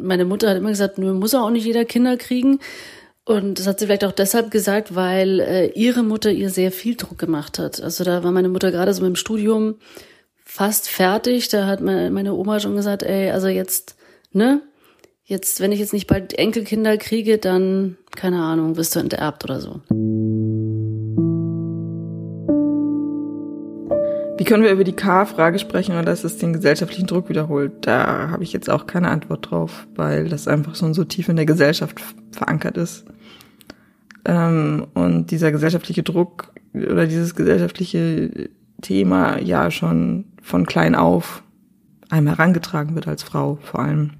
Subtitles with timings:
[0.00, 2.60] meine Mutter hat immer gesagt, nur muss auch nicht jeder Kinder kriegen.
[3.24, 6.96] Und das hat sie vielleicht auch deshalb gesagt, weil äh, ihre Mutter ihr sehr viel
[6.96, 7.80] Druck gemacht hat.
[7.80, 9.76] Also da war meine Mutter gerade so mit dem Studium
[10.44, 11.48] fast fertig.
[11.48, 13.96] Da hat meine, Oma schon gesagt, ey, also jetzt,
[14.32, 14.62] ne?
[15.22, 19.60] Jetzt, wenn ich jetzt nicht bald Enkelkinder kriege, dann, keine Ahnung, wirst du enterbt oder
[19.60, 19.80] so.
[24.40, 27.72] Wie können wir über die K-Frage sprechen oder dass es den gesellschaftlichen Druck wiederholt?
[27.82, 31.36] Da habe ich jetzt auch keine Antwort drauf, weil das einfach schon so tief in
[31.36, 32.00] der Gesellschaft
[32.32, 33.04] verankert ist.
[34.24, 38.48] Ähm, und dieser gesellschaftliche Druck oder dieses gesellschaftliche
[38.80, 41.42] Thema ja schon von klein auf
[42.08, 44.12] einem herangetragen wird als Frau vor allem.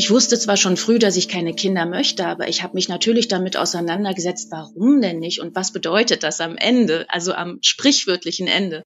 [0.00, 3.28] Ich wusste zwar schon früh, dass ich keine Kinder möchte, aber ich habe mich natürlich
[3.28, 8.82] damit auseinandergesetzt, warum denn nicht und was bedeutet das am Ende, also am sprichwörtlichen Ende.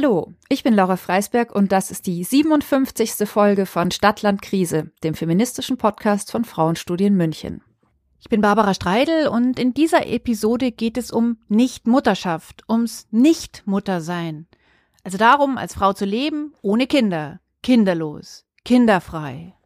[0.00, 3.28] Hallo, ich bin Laura Freisberg und das ist die 57.
[3.28, 7.62] Folge von Stadtland Krise, dem feministischen Podcast von Frauenstudien München.
[8.20, 14.46] Ich bin Barbara Streidel und in dieser Episode geht es um Nichtmutterschaft, ums Nichtmuttersein.
[15.02, 19.57] Also darum, als Frau zu leben, ohne Kinder, kinderlos, kinderfrei.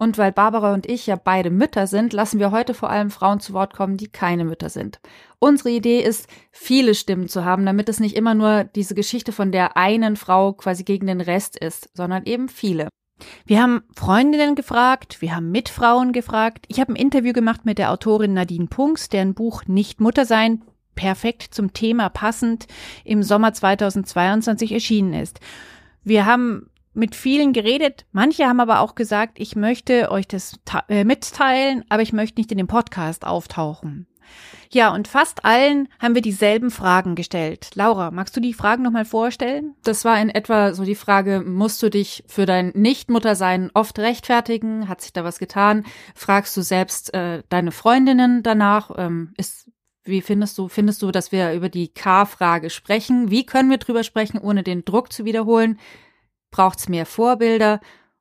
[0.00, 3.38] Und weil Barbara und ich ja beide Mütter sind, lassen wir heute vor allem Frauen
[3.38, 4.98] zu Wort kommen, die keine Mütter sind.
[5.38, 9.52] Unsere Idee ist, viele Stimmen zu haben, damit es nicht immer nur diese Geschichte von
[9.52, 12.88] der einen Frau quasi gegen den Rest ist, sondern eben viele.
[13.44, 16.64] Wir haben Freundinnen gefragt, wir haben Mitfrauen gefragt.
[16.68, 20.62] Ich habe ein Interview gemacht mit der Autorin Nadine Punks, deren Buch Nicht Mutter sein
[20.94, 22.66] perfekt zum Thema passend
[23.04, 25.40] im Sommer 2022 erschienen ist.
[26.04, 28.06] Wir haben mit vielen geredet.
[28.12, 30.58] Manche haben aber auch gesagt, ich möchte euch das
[30.88, 34.06] äh, mitteilen, aber ich möchte nicht in dem Podcast auftauchen.
[34.72, 37.70] Ja, und fast allen haben wir dieselben Fragen gestellt.
[37.74, 39.74] Laura, magst du die Fragen nochmal vorstellen?
[39.82, 44.88] Das war in etwa so die Frage, musst du dich für dein Nichtmuttersein oft rechtfertigen?
[44.88, 45.84] Hat sich da was getan?
[46.14, 48.92] Fragst du selbst äh, deine Freundinnen danach?
[48.96, 49.68] Ähm, ist,
[50.04, 53.30] wie findest du, findest du, dass wir über die K-Frage sprechen?
[53.30, 55.80] Wie können wir drüber sprechen, ohne den Druck zu wiederholen?
[56.50, 57.80] Braucht's mehr Vorbilder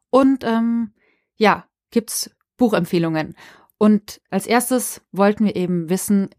[0.09, 0.93] und ähm,
[1.35, 3.35] ja, gibt's Buchempfehlungen.
[3.77, 6.29] Und als erstes wollten wir eben wissen,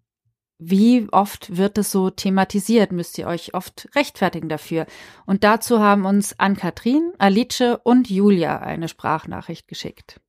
[0.59, 2.93] wie oft wird es so thematisiert?
[2.93, 4.87] Müsst ihr euch oft rechtfertigen dafür?
[5.25, 10.21] Und dazu haben uns Ann-Kathrin, Alice und Julia eine Sprachnachricht geschickt.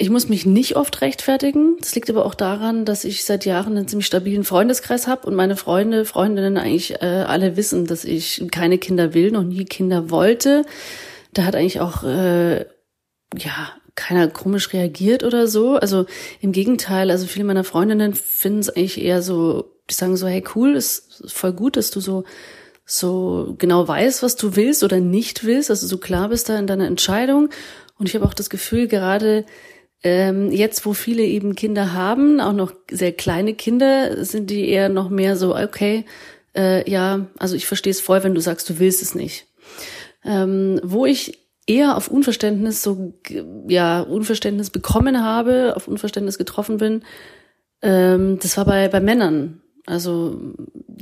[0.00, 1.76] Ich muss mich nicht oft rechtfertigen.
[1.80, 5.34] Das liegt aber auch daran, dass ich seit Jahren einen ziemlich stabilen Freundeskreis habe und
[5.34, 10.08] meine Freunde, Freundinnen eigentlich äh, alle wissen, dass ich keine Kinder will, noch nie Kinder
[10.08, 10.64] wollte.
[11.34, 12.60] Da hat eigentlich auch äh,
[13.36, 15.74] ja keiner komisch reagiert oder so.
[15.74, 16.06] Also
[16.40, 20.44] im Gegenteil, also viele meiner Freundinnen finden es eigentlich eher so, die sagen so, hey
[20.54, 22.22] cool, ist voll gut, dass du so
[22.90, 26.66] so genau weißt, was du willst oder nicht willst, also so klar bist da in
[26.66, 27.50] deiner Entscheidung.
[27.98, 29.44] Und ich habe auch das Gefühl, gerade
[30.02, 34.88] ähm, jetzt, wo viele eben Kinder haben, auch noch sehr kleine Kinder, sind die eher
[34.88, 36.04] noch mehr so, okay,
[36.56, 39.46] äh, ja, also ich verstehe es voll, wenn du sagst, du willst es nicht.
[40.24, 43.14] Ähm, wo ich eher auf Unverständnis so,
[43.68, 47.02] ja, Unverständnis bekommen habe, auf Unverständnis getroffen bin,
[47.82, 49.60] ähm, das war bei, bei Männern.
[49.84, 50.40] Also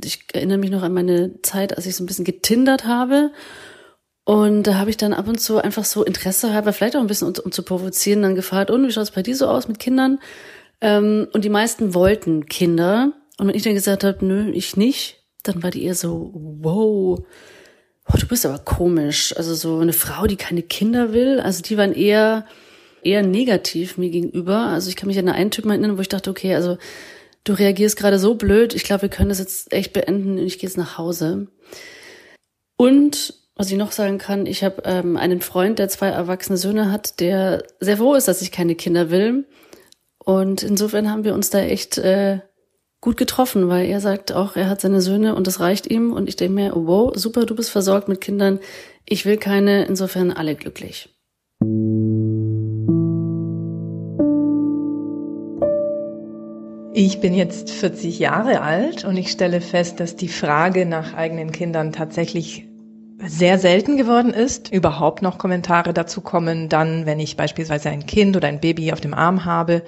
[0.03, 3.31] ich erinnere mich noch an meine Zeit, als ich so ein bisschen getindert habe
[4.27, 7.07] und da habe ich dann ab und zu einfach so Interesse halber, vielleicht auch ein
[7.07, 9.69] bisschen um, um zu provozieren, dann gefragt, und wie schaut es bei dir so aus
[9.69, 10.19] mit Kindern?
[10.81, 13.13] Ähm, und die meisten wollten Kinder.
[13.37, 17.17] Und wenn ich dann gesagt habe, nö, ich nicht, dann war die eher so, wow,
[18.05, 19.33] oh, du bist aber komisch.
[19.37, 21.39] Also so eine Frau, die keine Kinder will.
[21.39, 22.45] Also die waren eher,
[23.03, 24.57] eher negativ mir gegenüber.
[24.57, 26.77] Also ich kann mich an einen Typ erinnern, wo ich dachte, okay, also
[27.45, 30.59] du reagierst gerade so blöd, ich glaube, wir können das jetzt echt beenden und ich
[30.59, 31.47] gehe jetzt nach Hause.
[32.75, 36.91] Und was ich noch sagen kann, ich habe ähm, einen Freund, der zwei erwachsene Söhne
[36.91, 39.47] hat, der sehr froh ist, dass ich keine Kinder will.
[40.23, 42.39] Und insofern haben wir uns da echt äh,
[43.01, 46.13] gut getroffen, weil er sagt auch, er hat seine Söhne und das reicht ihm.
[46.13, 48.59] Und ich denke mir, wow, super, du bist versorgt mit Kindern.
[49.05, 51.09] Ich will keine, insofern alle glücklich.
[56.93, 61.51] Ich bin jetzt 40 Jahre alt und ich stelle fest, dass die Frage nach eigenen
[61.51, 62.66] Kindern tatsächlich
[63.19, 64.71] sehr selten geworden ist.
[64.71, 69.01] Überhaupt noch Kommentare dazu kommen, dann, wenn ich beispielsweise ein Kind oder ein Baby auf
[69.01, 69.83] dem Arm habe,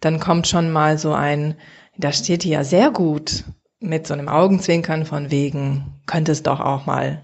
[0.00, 1.56] dann kommt schon mal so ein,
[1.96, 3.44] da steht die ja sehr gut
[3.80, 7.22] mit so einem Augenzwinkern von wegen, könnte es doch auch mal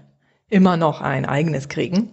[0.49, 2.11] immer noch ein eigenes kriegen.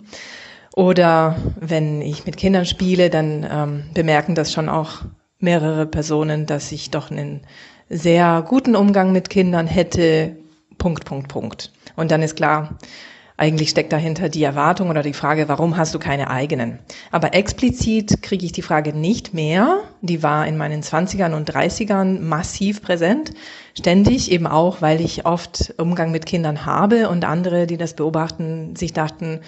[0.75, 5.03] Oder wenn ich mit Kindern spiele, dann ähm, bemerken das schon auch
[5.39, 7.43] mehrere Personen, dass ich doch einen
[7.91, 10.37] sehr guten Umgang mit Kindern hätte.
[10.79, 11.73] Punkt, Punkt, Punkt.
[11.95, 12.79] Und dann ist klar,
[13.37, 16.79] eigentlich steckt dahinter die Erwartung oder die Frage, warum hast du keine eigenen?
[17.11, 19.81] Aber explizit kriege ich die Frage nicht mehr.
[20.01, 23.33] Die war in meinen 20ern und 30ern massiv präsent.
[23.77, 28.77] Ständig eben auch, weil ich oft Umgang mit Kindern habe und andere, die das beobachten,
[28.77, 29.41] sich dachten,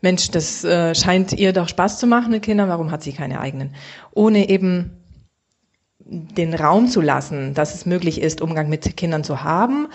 [0.00, 3.40] Mensch, das äh, scheint ihr doch Spaß zu machen mit Kindern, warum hat sie keine
[3.40, 3.74] eigenen?
[4.12, 4.92] Ohne eben
[5.98, 9.88] den Raum zu lassen, dass es möglich ist, Umgang mit Kindern zu haben,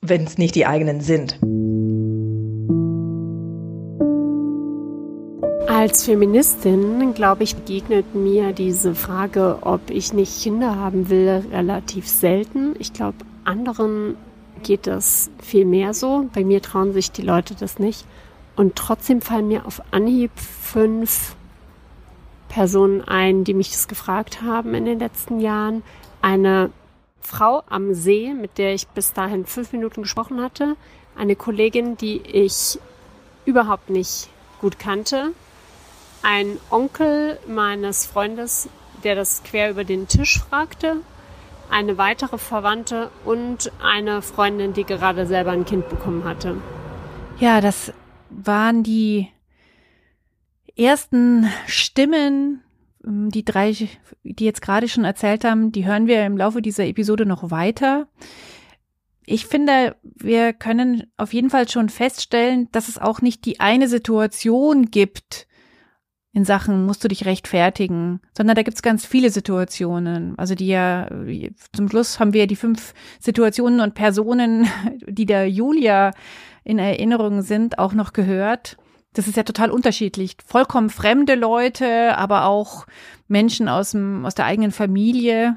[0.00, 1.38] wenn es nicht die eigenen sind.
[5.84, 12.08] Als Feministin, glaube ich, begegnet mir diese Frage, ob ich nicht Kinder haben will, relativ
[12.08, 12.74] selten.
[12.78, 14.16] Ich glaube, anderen
[14.62, 16.30] geht das viel mehr so.
[16.32, 18.06] Bei mir trauen sich die Leute das nicht.
[18.56, 21.36] Und trotzdem fallen mir auf Anhieb fünf
[22.48, 25.82] Personen ein, die mich das gefragt haben in den letzten Jahren.
[26.22, 26.70] Eine
[27.20, 30.76] Frau am See, mit der ich bis dahin fünf Minuten gesprochen hatte.
[31.14, 32.78] Eine Kollegin, die ich
[33.44, 34.30] überhaupt nicht
[34.62, 35.34] gut kannte.
[36.24, 38.70] Ein Onkel meines Freundes,
[39.04, 41.02] der das quer über den Tisch fragte.
[41.68, 46.56] Eine weitere Verwandte und eine Freundin, die gerade selber ein Kind bekommen hatte.
[47.40, 47.92] Ja, das
[48.30, 49.28] waren die
[50.76, 52.62] ersten Stimmen,
[53.04, 53.72] ähm, die drei,
[54.22, 58.08] die jetzt gerade schon erzählt haben, die hören wir im Laufe dieser Episode noch weiter.
[59.26, 63.88] Ich finde, wir können auf jeden Fall schon feststellen, dass es auch nicht die eine
[63.88, 65.48] Situation gibt,
[66.34, 70.36] in Sachen musst du dich rechtfertigen, sondern da gibt's ganz viele Situationen.
[70.36, 71.08] Also die ja,
[71.72, 74.66] zum Schluss haben wir die fünf Situationen und Personen,
[75.06, 76.10] die der Julia
[76.64, 78.76] in Erinnerung sind, auch noch gehört
[79.14, 80.36] das ist ja total unterschiedlich.
[80.44, 82.86] Vollkommen fremde Leute, aber auch
[83.28, 85.56] Menschen aus, dem, aus der eigenen Familie,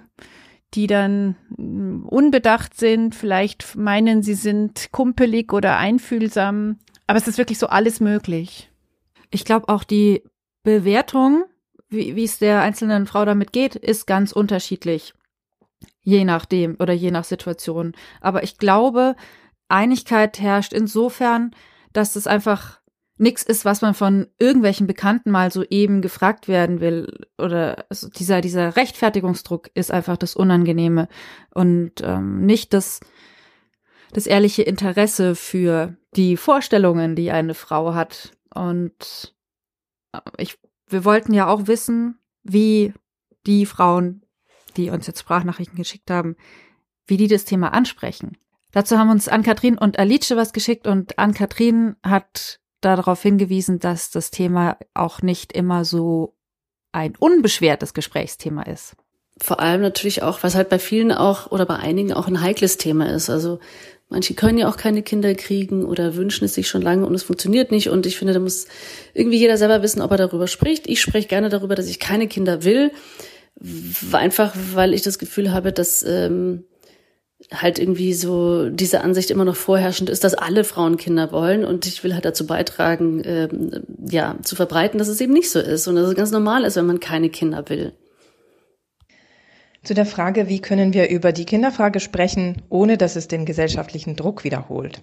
[0.75, 6.77] die dann mm, unbedacht sind, vielleicht meinen, sie sind kumpelig oder einfühlsam.
[7.07, 8.69] Aber es ist wirklich so alles möglich.
[9.31, 10.21] Ich glaube auch die
[10.67, 11.45] Bewertung,
[11.87, 15.13] wie, es der einzelnen Frau damit geht, ist ganz unterschiedlich.
[16.01, 17.93] Je nachdem oder je nach Situation.
[18.19, 19.15] Aber ich glaube,
[19.69, 21.51] Einigkeit herrscht insofern,
[21.93, 22.81] dass es einfach
[23.17, 27.25] nichts ist, was man von irgendwelchen Bekannten mal so eben gefragt werden will.
[27.37, 31.07] Oder also dieser, dieser Rechtfertigungsdruck ist einfach das Unangenehme
[31.53, 32.99] und ähm, nicht das,
[34.11, 38.33] das ehrliche Interesse für die Vorstellungen, die eine Frau hat.
[38.53, 39.37] Und
[40.37, 42.93] ich, wir wollten ja auch wissen, wie
[43.45, 44.25] die Frauen,
[44.75, 46.35] die uns jetzt Sprachnachrichten geschickt haben,
[47.05, 48.37] wie die das Thema ansprechen.
[48.71, 54.29] Dazu haben uns Ann-Kathrin und Alice was geschickt und Ann-Kathrin hat darauf hingewiesen, dass das
[54.29, 56.35] Thema auch nicht immer so
[56.91, 58.95] ein unbeschwertes Gesprächsthema ist.
[59.39, 62.77] Vor allem natürlich auch, was halt bei vielen auch oder bei einigen auch ein heikles
[62.77, 63.29] Thema ist.
[63.29, 63.59] Also
[64.09, 67.23] manche können ja auch keine Kinder kriegen oder wünschen es sich schon lange und es
[67.23, 67.89] funktioniert nicht.
[67.89, 68.67] Und ich finde, da muss
[69.13, 70.87] irgendwie jeder selber wissen, ob er darüber spricht.
[70.87, 72.91] Ich spreche gerne darüber, dass ich keine Kinder will,
[74.11, 76.63] einfach weil ich das Gefühl habe, dass ähm,
[77.51, 81.85] halt irgendwie so diese Ansicht immer noch vorherrschend ist, dass alle Frauen Kinder wollen und
[81.85, 85.87] ich will halt dazu beitragen, ähm, ja, zu verbreiten, dass es eben nicht so ist
[85.87, 87.93] und dass es ganz normal ist, wenn man keine Kinder will.
[89.88, 94.17] Zu der Frage, wie können wir über die Kinderfrage sprechen, ohne dass es den gesellschaftlichen
[94.17, 95.01] Druck wiederholt.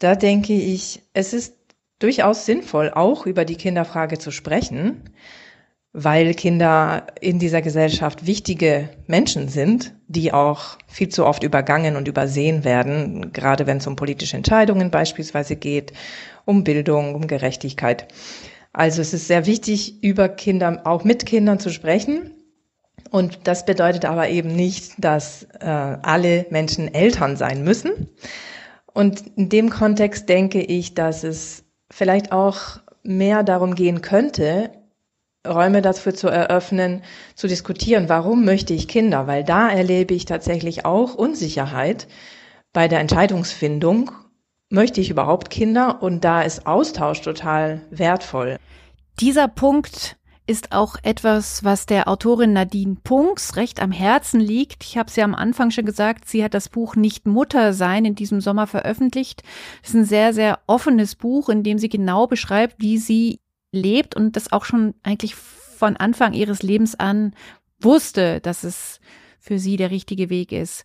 [0.00, 1.54] Da denke ich, es ist
[2.00, 5.10] durchaus sinnvoll, auch über die Kinderfrage zu sprechen,
[5.92, 12.08] weil Kinder in dieser Gesellschaft wichtige Menschen sind, die auch viel zu oft übergangen und
[12.08, 15.92] übersehen werden, gerade wenn es um politische Entscheidungen beispielsweise geht,
[16.44, 18.08] um Bildung, um Gerechtigkeit.
[18.72, 22.32] Also es ist sehr wichtig, über Kinder, auch mit Kindern zu sprechen.
[23.10, 28.08] Und das bedeutet aber eben nicht, dass äh, alle Menschen Eltern sein müssen.
[28.92, 34.70] Und in dem Kontext denke ich, dass es vielleicht auch mehr darum gehen könnte,
[35.46, 37.02] Räume dafür zu eröffnen,
[37.34, 39.26] zu diskutieren, warum möchte ich Kinder?
[39.26, 42.08] Weil da erlebe ich tatsächlich auch Unsicherheit
[42.72, 44.10] bei der Entscheidungsfindung.
[44.70, 46.02] Möchte ich überhaupt Kinder?
[46.02, 48.56] Und da ist Austausch total wertvoll.
[49.20, 54.84] Dieser Punkt ist auch etwas, was der Autorin Nadine Punks recht am Herzen liegt.
[54.84, 58.04] Ich habe es ja am Anfang schon gesagt, sie hat das Buch Nicht Mutter sein
[58.04, 59.42] in diesem Sommer veröffentlicht.
[59.82, 63.40] Es ist ein sehr, sehr offenes Buch, in dem sie genau beschreibt, wie sie
[63.72, 67.34] lebt und das auch schon eigentlich von Anfang ihres Lebens an
[67.80, 69.00] wusste, dass es
[69.40, 70.84] für sie der richtige Weg ist.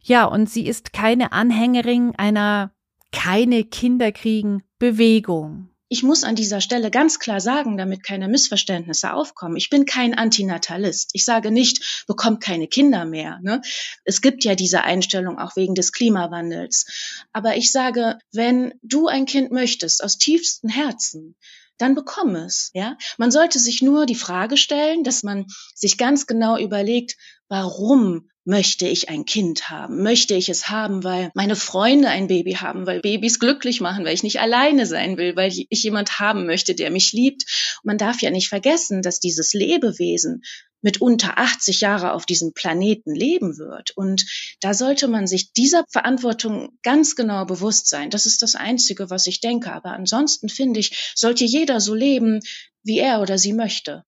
[0.00, 2.70] Ja, und sie ist keine Anhängerin einer
[3.12, 5.70] keine Kinder kriegen Bewegung.
[5.88, 9.56] Ich muss an dieser Stelle ganz klar sagen, damit keine Missverständnisse aufkommen.
[9.56, 11.10] Ich bin kein Antinatalist.
[11.12, 13.38] Ich sage nicht, bekommt keine Kinder mehr.
[13.42, 13.62] Ne?
[14.04, 17.22] Es gibt ja diese Einstellung auch wegen des Klimawandels.
[17.32, 21.36] Aber ich sage, wenn du ein Kind möchtest, aus tiefstem Herzen,
[21.78, 22.96] dann bekomm es, ja.
[23.18, 27.16] Man sollte sich nur die Frage stellen, dass man sich ganz genau überlegt,
[27.48, 30.02] warum möchte ich ein Kind haben?
[30.02, 34.14] Möchte ich es haben, weil meine Freunde ein Baby haben, weil Babys glücklich machen, weil
[34.14, 37.42] ich nicht alleine sein will, weil ich jemand haben möchte, der mich liebt?
[37.82, 40.42] Und man darf ja nicht vergessen, dass dieses Lebewesen
[40.86, 43.90] mit unter 80 Jahre auf diesem Planeten leben wird.
[43.96, 44.24] Und
[44.60, 48.08] da sollte man sich dieser Verantwortung ganz genau bewusst sein.
[48.08, 49.72] Das ist das Einzige, was ich denke.
[49.72, 52.38] Aber ansonsten finde ich, sollte jeder so leben,
[52.84, 54.04] wie er oder sie möchte.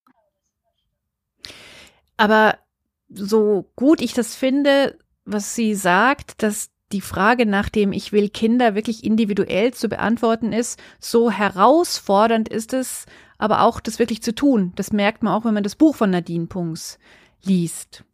[2.17, 2.57] Aber
[3.09, 8.29] so gut ich das finde, was sie sagt, dass die Frage nach dem Ich will
[8.29, 13.07] Kinder wirklich individuell zu beantworten ist, so herausfordernd ist es,
[13.39, 14.73] aber auch das wirklich zu tun.
[14.77, 16.99] Das merkt man auch, wenn man das Buch von Nadine Punks
[17.43, 18.05] liest.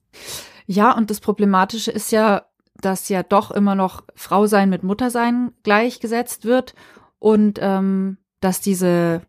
[0.67, 2.47] Ja, und das Problematische ist ja,
[2.81, 6.75] dass ja doch immer noch Frau sein mit Muttersein gleichgesetzt wird
[7.19, 9.23] und ähm, dass diese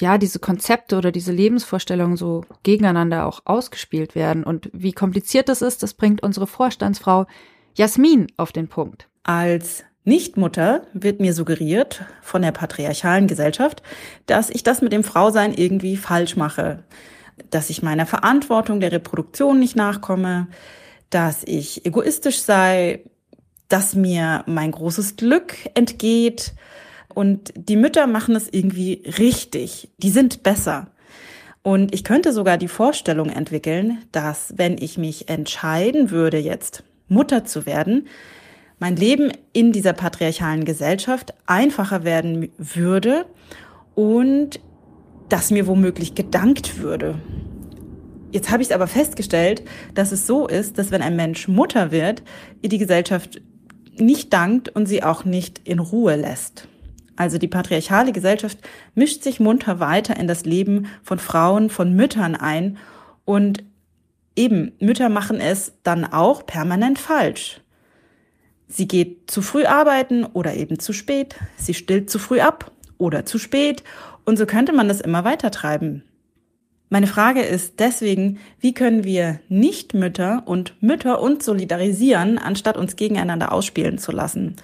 [0.00, 4.44] ja, diese Konzepte oder diese Lebensvorstellungen so gegeneinander auch ausgespielt werden.
[4.44, 7.26] Und wie kompliziert das ist, das bringt unsere Vorstandsfrau
[7.74, 9.08] Jasmin auf den Punkt.
[9.24, 13.82] Als Nichtmutter wird mir suggeriert von der patriarchalen Gesellschaft,
[14.26, 16.82] dass ich das mit dem Frausein irgendwie falsch mache,
[17.50, 20.48] dass ich meiner Verantwortung der Reproduktion nicht nachkomme,
[21.10, 23.04] dass ich egoistisch sei,
[23.68, 26.54] dass mir mein großes Glück entgeht,
[27.18, 29.90] und die Mütter machen es irgendwie richtig.
[29.98, 30.86] Die sind besser.
[31.62, 37.44] Und ich könnte sogar die Vorstellung entwickeln, dass wenn ich mich entscheiden würde, jetzt Mutter
[37.44, 38.06] zu werden,
[38.78, 43.26] mein Leben in dieser patriarchalen Gesellschaft einfacher werden würde
[43.94, 44.60] und
[45.28, 47.16] dass mir womöglich gedankt würde.
[48.30, 49.62] Jetzt habe ich aber festgestellt,
[49.94, 52.22] dass es so ist, dass wenn ein Mensch Mutter wird,
[52.60, 53.40] ihr die Gesellschaft
[53.96, 56.68] nicht dankt und sie auch nicht in Ruhe lässt.
[57.16, 58.58] Also die patriarchale Gesellschaft
[58.94, 62.76] mischt sich munter weiter in das Leben von Frauen, von Müttern ein
[63.24, 63.64] und
[64.36, 67.60] eben Mütter machen es dann auch permanent falsch.
[68.68, 71.36] Sie geht zu früh arbeiten oder eben zu spät.
[71.56, 73.82] Sie stillt zu früh ab oder zu spät.
[74.24, 76.04] Und so könnte man das immer weiter treiben.
[76.90, 82.96] Meine Frage ist deswegen, wie können wir nicht Mütter und Mütter uns solidarisieren, anstatt uns
[82.96, 84.56] gegeneinander ausspielen zu lassen?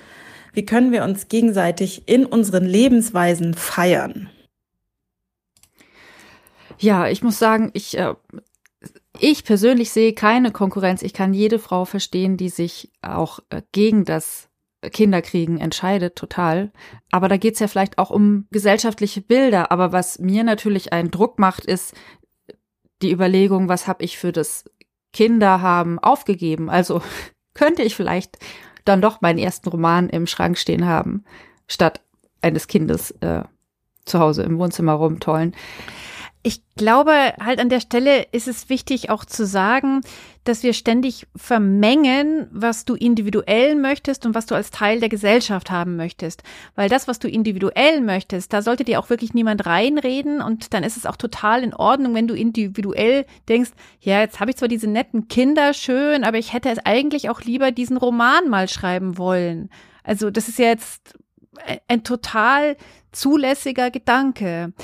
[0.55, 4.31] Wie können wir uns gegenseitig in unseren Lebensweisen feiern?
[6.79, 8.15] Ja, ich muss sagen, ich, äh,
[9.19, 11.03] ich persönlich sehe keine Konkurrenz.
[11.03, 14.49] Ich kann jede Frau verstehen, die sich auch äh, gegen das
[14.91, 16.73] Kinderkriegen entscheidet, total.
[17.11, 19.73] Aber da geht's ja vielleicht auch um gesellschaftliche Bilder.
[19.73, 21.95] Aber was mir natürlich einen Druck macht, ist
[23.03, 24.65] die Überlegung, was habe ich für das
[25.13, 26.69] Kinderhaben aufgegeben?
[26.69, 27.03] Also
[27.55, 28.39] könnte ich vielleicht
[28.85, 31.25] dann doch meinen ersten Roman im Schrank stehen haben,
[31.69, 32.03] statt
[32.43, 33.45] eines Kindes äh,
[34.05, 35.55] zu Hause im Wohnzimmer rumtollen.
[36.47, 40.03] Ich glaube, halt an der Stelle ist es wichtig auch zu sagen,
[40.45, 45.71] dass wir ständig vermengen, was du individuell möchtest und was du als Teil der Gesellschaft
[45.71, 46.43] haben möchtest.
[46.75, 50.85] Weil das, was du individuell möchtest, da sollte dir auch wirklich niemand reinreden und dann
[50.85, 53.71] ist es auch total in Ordnung, wenn du individuell denkst,
[54.01, 57.41] ja, jetzt habe ich zwar diese netten Kinder schön, aber ich hätte es eigentlich auch
[57.41, 59.71] lieber diesen Roman mal schreiben wollen.
[60.03, 61.15] Also das ist jetzt
[61.89, 62.77] ein total
[63.13, 64.75] zulässiger Gedanke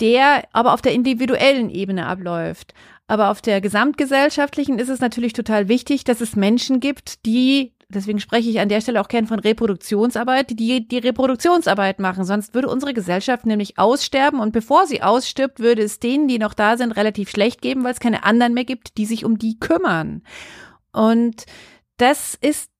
[0.00, 2.74] der aber auf der individuellen Ebene abläuft.
[3.06, 8.18] Aber auf der gesamtgesellschaftlichen ist es natürlich total wichtig, dass es Menschen gibt, die, deswegen
[8.18, 12.24] spreche ich an der Stelle auch gern von Reproduktionsarbeit, die die Reproduktionsarbeit machen.
[12.24, 16.54] Sonst würde unsere Gesellschaft nämlich aussterben und bevor sie ausstirbt, würde es denen, die noch
[16.54, 19.58] da sind, relativ schlecht geben, weil es keine anderen mehr gibt, die sich um die
[19.58, 20.22] kümmern.
[20.92, 21.44] Und
[21.98, 22.70] das ist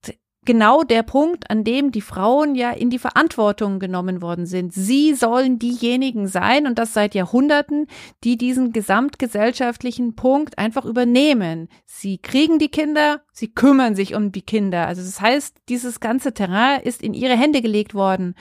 [0.45, 4.73] genau der Punkt, an dem die Frauen ja in die Verantwortung genommen worden sind.
[4.73, 7.87] Sie sollen diejenigen sein, und das seit Jahrhunderten,
[8.23, 11.69] die diesen gesamtgesellschaftlichen Punkt einfach übernehmen.
[11.85, 14.87] Sie kriegen die Kinder, sie kümmern sich um die Kinder.
[14.87, 18.35] Also das heißt, dieses ganze Terrain ist in ihre Hände gelegt worden.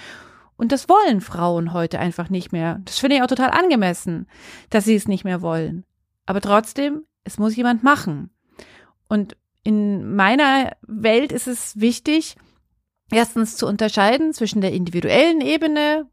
[0.55, 2.79] Und das wollen Frauen heute einfach nicht mehr.
[2.85, 4.27] Das finde ich auch total angemessen,
[4.69, 5.83] dass sie es nicht mehr wollen.
[6.25, 8.29] Aber trotzdem, es muss jemand machen.
[9.07, 12.35] Und in meiner Welt ist es wichtig,
[13.11, 16.07] erstens zu unterscheiden zwischen der individuellen Ebene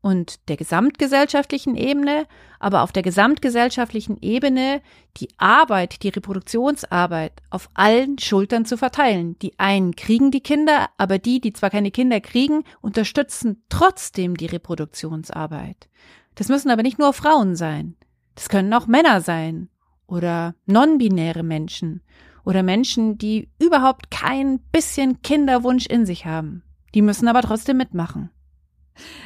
[0.00, 2.26] und der gesamtgesellschaftlichen Ebene,
[2.60, 4.80] aber auf der gesamtgesellschaftlichen Ebene
[5.16, 9.38] die Arbeit, die Reproduktionsarbeit auf allen Schultern zu verteilen.
[9.40, 14.46] Die einen kriegen die Kinder, aber die, die zwar keine Kinder kriegen, unterstützen trotzdem die
[14.46, 15.88] Reproduktionsarbeit.
[16.36, 17.96] Das müssen aber nicht nur Frauen sein.
[18.34, 19.70] Das können auch Männer sein
[20.06, 22.02] oder non-binäre Menschen
[22.46, 26.62] oder Menschen, die überhaupt kein bisschen Kinderwunsch in sich haben.
[26.94, 28.30] Die müssen aber trotzdem mitmachen.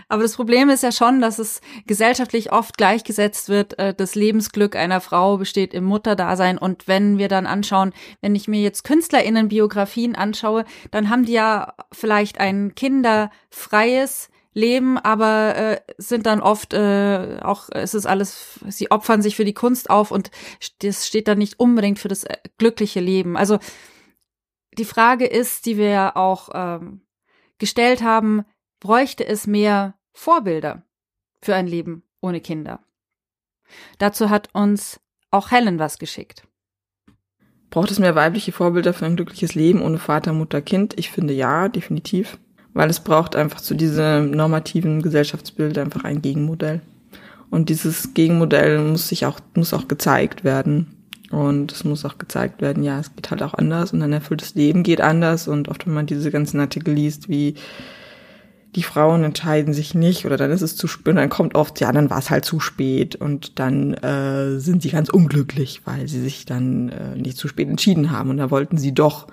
[0.09, 4.75] Aber das Problem ist ja schon, dass es gesellschaftlich oft gleichgesetzt wird, äh, das Lebensglück
[4.75, 6.59] einer Frau besteht im Mutterdasein.
[6.59, 11.75] Und wenn wir dann anschauen, wenn ich mir jetzt KünstlerInnen-Biografien anschaue, dann haben die ja
[11.93, 18.91] vielleicht ein kinderfreies Leben, aber äh, sind dann oft äh, auch, es ist alles, sie
[18.91, 20.31] opfern sich für die Kunst auf und
[20.83, 23.37] das steht dann nicht unbedingt für das äh, glückliche Leben.
[23.37, 23.59] Also
[24.77, 27.03] die Frage ist, die wir auch ähm,
[27.59, 28.45] gestellt haben,
[28.81, 30.83] bräuchte es mehr Vorbilder
[31.43, 32.81] für ein Leben ohne Kinder.
[33.99, 36.47] Dazu hat uns auch Helen was geschickt.
[37.71, 40.99] Braucht es mehr weibliche Vorbilder für ein glückliches Leben ohne Vater, Mutter, Kind?
[40.99, 42.39] Ich finde ja, definitiv.
[42.73, 46.81] Weil es braucht einfach zu diesem normativen Gesellschaftsbild einfach ein Gegenmodell.
[47.51, 50.87] Und dieses Gegenmodell muss sich auch, muss auch gezeigt werden.
[51.31, 54.55] Und es muss auch gezeigt werden, ja, es geht halt auch anders und ein erfülltes
[54.55, 55.47] Leben geht anders.
[55.47, 57.55] Und oft, wenn man diese ganzen Artikel liest, wie
[58.75, 61.81] die Frauen entscheiden sich nicht oder dann ist es zu spät und dann kommt oft,
[61.81, 66.07] ja, dann war es halt zu spät und dann äh, sind sie ganz unglücklich, weil
[66.07, 69.27] sie sich dann äh, nicht zu spät entschieden haben und da wollten sie doch.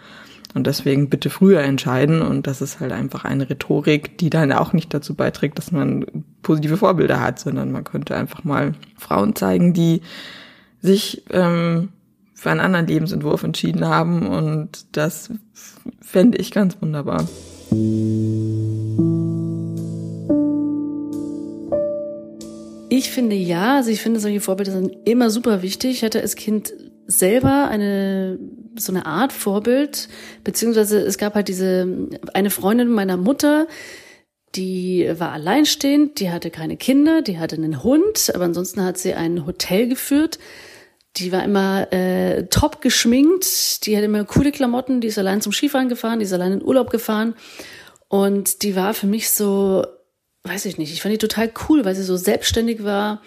[0.58, 2.24] Und deswegen bitte früher entscheiden.
[2.24, 6.04] Und das ist halt einfach eine Rhetorik, die dann auch nicht dazu beiträgt, dass man
[6.42, 10.02] positive Vorbilder hat, sondern man könnte einfach mal Frauen zeigen, die
[10.82, 11.90] sich ähm,
[12.34, 14.26] für einen anderen Lebensentwurf entschieden haben.
[14.26, 15.30] Und das
[16.02, 17.28] fände ich ganz wunderbar.
[22.90, 25.98] Ich finde ja, also ich finde solche Vorbilder sind immer super wichtig.
[25.98, 26.74] Ich hatte als Kind
[27.06, 28.40] selber eine
[28.78, 30.10] so eine Art Vorbild,
[30.44, 31.88] beziehungsweise es gab halt diese
[32.34, 33.68] eine Freundin meiner Mutter,
[34.56, 39.14] die war alleinstehend, die hatte keine Kinder, die hatte einen Hund, aber ansonsten hat sie
[39.14, 40.40] ein Hotel geführt.
[41.18, 45.52] Die war immer äh, top geschminkt, die hatte immer coole Klamotten, die ist allein zum
[45.52, 47.36] Skifahren gefahren, die ist allein in Urlaub gefahren.
[48.08, 49.86] Und die war für mich so,
[50.44, 53.22] weiß ich nicht, ich fand die total cool, weil sie so selbstständig war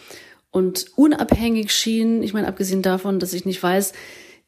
[0.51, 2.23] und unabhängig schien.
[2.23, 3.93] Ich meine, abgesehen davon, dass ich nicht weiß,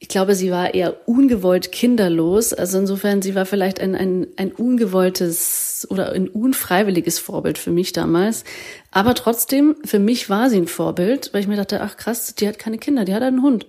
[0.03, 2.53] ich glaube, sie war eher ungewollt kinderlos.
[2.53, 7.93] Also insofern, sie war vielleicht ein, ein, ein ungewolltes oder ein unfreiwilliges Vorbild für mich
[7.93, 8.43] damals.
[8.91, 12.49] Aber trotzdem, für mich war sie ein Vorbild, weil ich mir dachte, ach krass, die
[12.49, 13.69] hat keine Kinder, die hat einen Hund.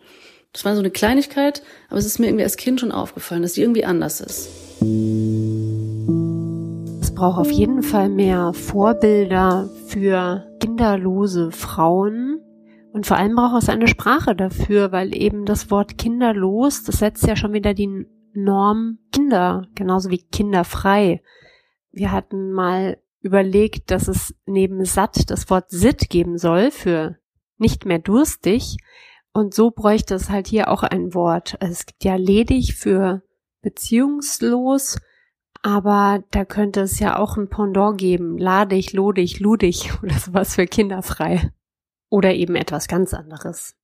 [0.54, 3.54] Das war so eine Kleinigkeit, aber es ist mir irgendwie als Kind schon aufgefallen, dass
[3.54, 4.50] die irgendwie anders ist.
[7.00, 12.42] Es braucht auf jeden Fall mehr Vorbilder für kinderlose Frauen,
[12.94, 17.26] und vor allem braucht es eine Sprache dafür, weil eben das Wort kinderlos, das setzt
[17.26, 21.24] ja schon wieder die Norm Kinder, genauso wie kinderfrei.
[21.92, 27.18] Wir hatten mal überlegt, dass es neben satt das Wort sit geben soll für
[27.58, 28.78] nicht mehr durstig.
[29.34, 31.60] Und so bräuchte es halt hier auch ein Wort.
[31.60, 33.24] Also es gibt ja ledig für
[33.64, 35.00] beziehungslos,
[35.64, 38.38] aber da könnte es ja auch ein Pendant geben.
[38.38, 41.52] Ladig, lodig, ludig oder sowas für kinderfrei.
[42.14, 43.76] Oder eben etwas ganz anderes.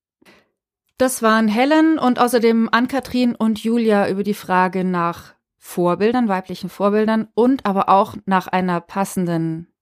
[1.00, 7.28] Das waren Helen und außerdem Ann-Kathrin und Julia über die Frage nach Vorbildern, weiblichen Vorbildern
[7.34, 9.74] und aber auch nach einer passenden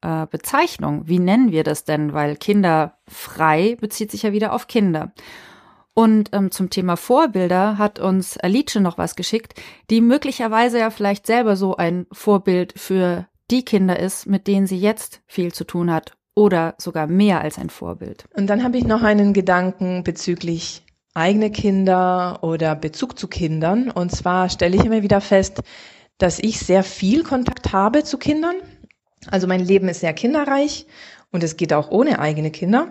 [0.00, 1.06] äh, Bezeichnung.
[1.06, 2.12] Wie nennen wir das denn?
[2.12, 5.12] Weil kinderfrei bezieht sich ja wieder auf Kinder.
[5.94, 9.54] Und ähm, zum Thema Vorbilder hat uns Alice noch was geschickt,
[9.90, 14.80] die möglicherweise ja vielleicht selber so ein Vorbild für die Kinder ist, mit denen sie
[14.80, 18.24] jetzt viel zu tun hat oder sogar mehr als ein Vorbild.
[18.34, 20.82] Und dann habe ich noch einen Gedanken bezüglich
[21.14, 23.90] eigene Kinder oder Bezug zu Kindern.
[23.90, 25.60] Und zwar stelle ich immer wieder fest,
[26.18, 28.54] dass ich sehr viel Kontakt habe zu Kindern.
[29.30, 30.86] Also mein Leben ist sehr kinderreich
[31.30, 32.88] und es geht auch ohne eigene Kinder.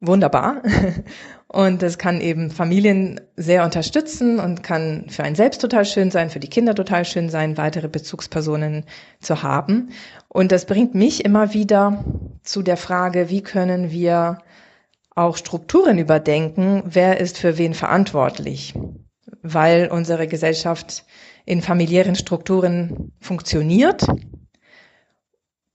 [0.00, 0.62] Wunderbar.
[1.48, 6.30] Und das kann eben Familien sehr unterstützen und kann für einen selbst total schön sein,
[6.30, 8.84] für die Kinder total schön sein, weitere Bezugspersonen
[9.18, 9.90] zu haben.
[10.28, 12.04] Und das bringt mich immer wieder
[12.44, 14.38] zu der Frage, wie können wir
[15.16, 18.72] auch Strukturen überdenken, wer ist für wen verantwortlich,
[19.42, 21.04] weil unsere Gesellschaft
[21.46, 24.06] in familiären Strukturen funktioniert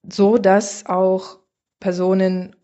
[0.07, 1.39] so, dass auch
[1.81, 2.55] Personen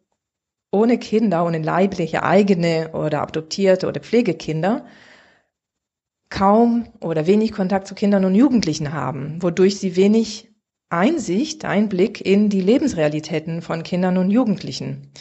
[0.71, 4.85] ohne Kinder, ohne leibliche eigene oder adoptierte oder Pflegekinder
[6.29, 10.49] kaum oder wenig Kontakt zu Kindern und Jugendlichen haben, wodurch sie wenig
[10.89, 15.11] Einsicht, Einblick in die Lebensrealitäten von Kindern und Jugendlichen.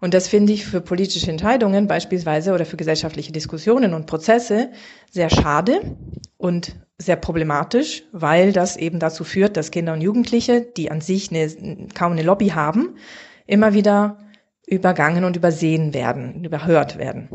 [0.00, 4.70] Und das finde ich für politische Entscheidungen beispielsweise oder für gesellschaftliche Diskussionen und Prozesse
[5.10, 5.96] sehr schade
[6.38, 11.30] und sehr problematisch, weil das eben dazu führt, dass Kinder und Jugendliche, die an sich
[11.30, 12.96] eine, kaum eine Lobby haben,
[13.46, 14.18] immer wieder
[14.70, 17.28] übergangen und übersehen werden, überhört werden.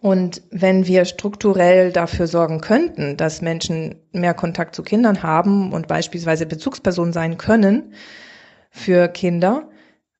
[0.00, 5.88] Und wenn wir strukturell dafür sorgen könnten, dass Menschen mehr Kontakt zu Kindern haben und
[5.88, 7.94] beispielsweise Bezugspersonen sein können
[8.70, 9.70] für Kinder,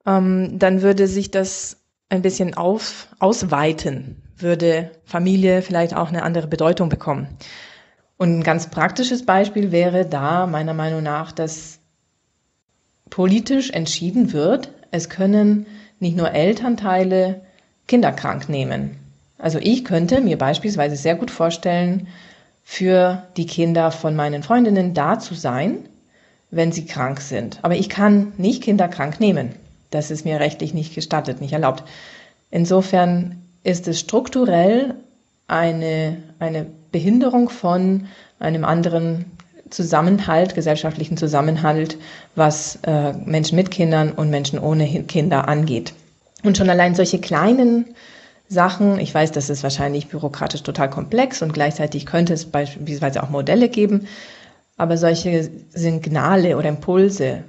[0.07, 6.47] ähm, dann würde sich das ein bisschen auf, ausweiten, würde Familie vielleicht auch eine andere
[6.47, 7.29] Bedeutung bekommen.
[8.17, 11.81] Und ein ganz praktisches Beispiel wäre da meiner Meinung nach, dass
[13.11, 15.67] politisch entschieden wird, es können
[16.01, 17.41] nicht nur Elternteile
[17.87, 18.97] kinderkrank nehmen.
[19.39, 22.09] Also ich könnte mir beispielsweise sehr gut vorstellen,
[22.65, 25.79] für die Kinder von meinen Freundinnen da zu sein,
[26.51, 27.59] wenn sie krank sind.
[27.63, 29.55] Aber ich kann nicht Kinder krank nehmen.
[29.91, 31.85] Das ist mir rechtlich nicht gestattet, nicht erlaubt.
[32.51, 34.95] Insofern ist es strukturell
[35.47, 38.07] eine, eine Behinderung von
[38.39, 39.27] einem anderen
[39.75, 41.99] Zusammenhalt, gesellschaftlichen Zusammenhalt,
[42.37, 45.93] was äh, Menschen mit Kindern und Menschen ohne Kinder angeht.
[46.45, 47.95] Und schon allein solche kleinen
[48.49, 49.01] Sachen.
[49.01, 53.69] Ich weiß, das ist wahrscheinlich bürokratisch total komplex und gleichzeitig könnte es beispielsweise auch Modelle
[53.69, 54.07] geben.
[54.77, 57.43] Aber solche Signale oder Impulse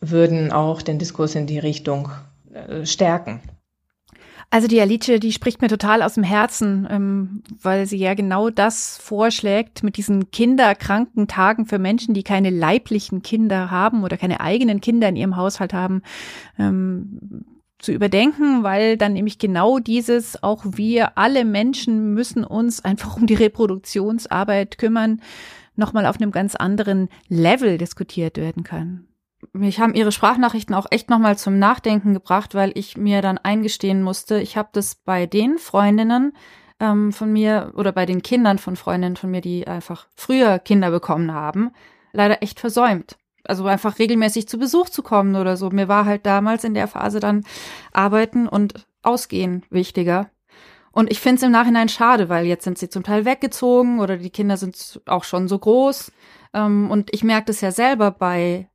[0.00, 2.10] würden auch den Diskurs in die Richtung
[2.52, 3.40] äh, stärken.
[4.50, 8.48] Also die Alice, die spricht mir total aus dem Herzen, ähm, weil sie ja genau
[8.48, 14.40] das vorschlägt mit diesen kinderkranken Tagen für Menschen, die keine leiblichen Kinder haben oder keine
[14.40, 16.02] eigenen Kinder in ihrem Haushalt haben.
[16.58, 17.44] Ähm,
[17.78, 23.26] zu überdenken, weil dann nämlich genau dieses, auch wir alle Menschen müssen uns einfach um
[23.26, 25.20] die Reproduktionsarbeit kümmern,
[25.76, 29.07] nochmal auf einem ganz anderen Level diskutiert werden kann.
[29.52, 34.02] Mich haben Ihre Sprachnachrichten auch echt nochmal zum Nachdenken gebracht, weil ich mir dann eingestehen
[34.02, 36.32] musste, ich habe das bei den Freundinnen
[36.80, 40.90] ähm, von mir oder bei den Kindern von Freundinnen von mir, die einfach früher Kinder
[40.90, 41.70] bekommen haben,
[42.12, 43.16] leider echt versäumt
[43.48, 45.70] also einfach regelmäßig zu Besuch zu kommen oder so.
[45.70, 47.44] Mir war halt damals in der Phase dann
[47.92, 50.30] Arbeiten und Ausgehen wichtiger.
[50.92, 54.18] Und ich finde es im Nachhinein schade, weil jetzt sind sie zum Teil weggezogen oder
[54.18, 56.12] die Kinder sind auch schon so groß.
[56.52, 58.68] Ähm, und ich merke das ja selber bei,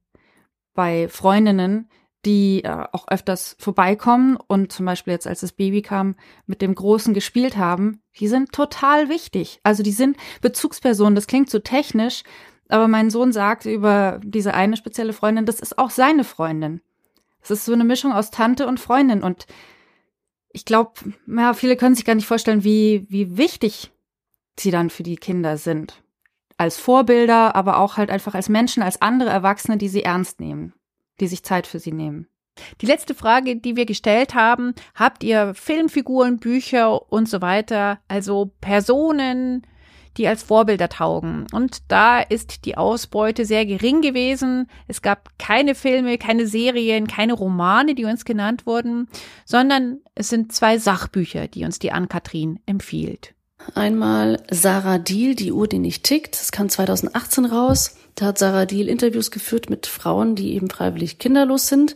[0.73, 1.89] bei Freundinnen,
[2.25, 6.73] die äh, auch öfters vorbeikommen und zum Beispiel jetzt, als das Baby kam, mit dem
[6.73, 9.59] Großen gespielt haben, die sind total wichtig.
[9.63, 12.23] Also die sind Bezugspersonen, das klingt so technisch,
[12.69, 16.81] aber mein Sohn sagt über diese eine spezielle Freundin, das ist auch seine Freundin.
[17.41, 19.21] Es ist so eine Mischung aus Tante und Freundin.
[19.21, 19.45] Und
[20.49, 20.93] ich glaube,
[21.27, 23.91] ja, viele können sich gar nicht vorstellen, wie, wie wichtig
[24.57, 26.02] sie dann für die Kinder sind.
[26.57, 30.73] Als Vorbilder, aber auch halt einfach als Menschen, als andere Erwachsene, die sie ernst nehmen,
[31.19, 32.27] die sich Zeit für sie nehmen.
[32.81, 38.51] Die letzte Frage, die wir gestellt haben, habt ihr Filmfiguren, Bücher und so weiter, also
[38.61, 39.65] Personen,
[40.17, 41.47] die als Vorbilder taugen.
[41.51, 44.69] Und da ist die Ausbeute sehr gering gewesen.
[44.87, 49.07] Es gab keine Filme, keine Serien, keine Romane, die uns genannt wurden,
[49.45, 53.32] sondern es sind zwei Sachbücher, die uns die Ann-Kathrin empfiehlt.
[53.75, 56.39] Einmal Sarah Deal, Die Uhr, die nicht tickt.
[56.39, 57.95] Das kam 2018 raus.
[58.15, 61.95] Da hat Sarah Deal Interviews geführt mit Frauen, die eben freiwillig kinderlos sind.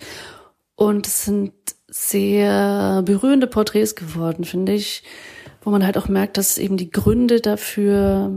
[0.75, 1.53] Und es sind
[1.87, 5.03] sehr berührende Porträts geworden, finde ich
[5.67, 8.31] wo man halt auch merkt, dass eben die Gründe dafür,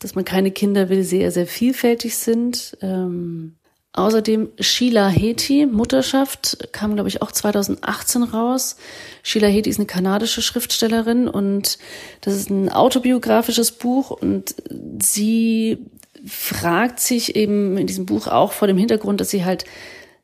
[0.00, 2.78] dass man keine Kinder will, sehr, sehr vielfältig sind.
[2.80, 3.56] Ähm,
[3.94, 8.76] außerdem Sheila Heti, Mutterschaft, kam, glaube ich, auch 2018 raus.
[9.22, 11.78] Sheila Heti ist eine kanadische Schriftstellerin und
[12.20, 14.56] das ist ein autobiografisches Buch und
[15.00, 15.78] sie
[16.26, 19.64] fragt sich eben in diesem Buch auch vor dem Hintergrund, dass sie halt,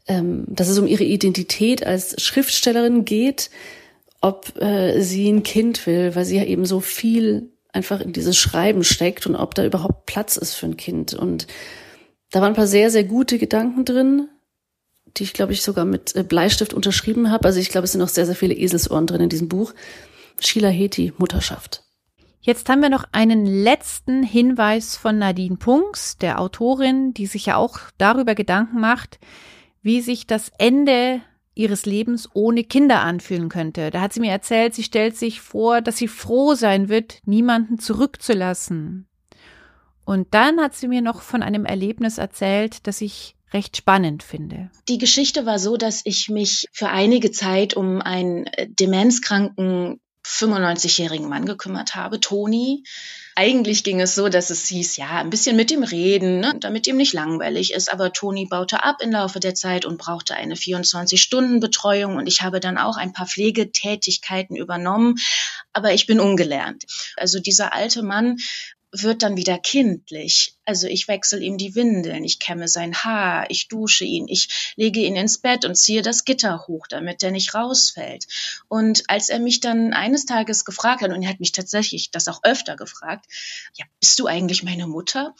[0.09, 3.50] ähm, dass es um ihre Identität als Schriftstellerin geht,
[4.20, 8.37] ob äh, sie ein Kind will, weil sie ja eben so viel einfach in dieses
[8.37, 11.14] Schreiben steckt und ob da überhaupt Platz ist für ein Kind.
[11.14, 11.46] Und
[12.30, 14.28] da waren ein paar sehr, sehr gute Gedanken drin,
[15.16, 17.46] die ich, glaube ich, sogar mit äh, Bleistift unterschrieben habe.
[17.46, 19.72] Also ich glaube, es sind noch sehr, sehr viele Eselsohren drin in diesem Buch.
[20.38, 21.84] Sheila Heti, Mutterschaft.
[22.42, 27.56] Jetzt haben wir noch einen letzten Hinweis von Nadine Punks, der Autorin, die sich ja
[27.56, 29.18] auch darüber Gedanken macht,
[29.82, 31.20] wie sich das Ende
[31.54, 33.90] ihres Lebens ohne Kinder anfühlen könnte.
[33.90, 37.78] Da hat sie mir erzählt, sie stellt sich vor, dass sie froh sein wird, niemanden
[37.78, 39.10] zurückzulassen.
[40.11, 44.68] Und dann hat sie mir noch von einem Erlebnis erzählt, das ich recht spannend finde.
[44.88, 51.29] Die Geschichte war so, dass ich mich für einige Zeit um einen äh, demenzkranken 95-jährigen
[51.29, 52.83] Mann gekümmert habe, Toni.
[53.37, 56.88] Eigentlich ging es so, dass es hieß, ja, ein bisschen mit ihm reden, ne, damit
[56.88, 57.92] ihm nicht langweilig ist.
[57.92, 62.16] Aber Toni baute ab im Laufe der Zeit und brauchte eine 24-Stunden-Betreuung.
[62.16, 65.18] Und ich habe dann auch ein paar Pflegetätigkeiten übernommen.
[65.73, 66.85] Aber ich bin ungelernt.
[67.16, 68.38] Also dieser alte Mann
[68.92, 70.57] wird dann wieder kindlich.
[70.64, 75.00] Also ich wechsle ihm die Windeln, ich kämme sein Haar, ich dusche ihn, ich lege
[75.00, 78.26] ihn ins Bett und ziehe das Gitter hoch, damit er nicht rausfällt.
[78.68, 82.29] Und als er mich dann eines Tages gefragt hat, und er hat mich tatsächlich das
[82.29, 83.26] auch öfter gefragt,
[83.74, 85.35] ja, bist du eigentlich meine Mutter?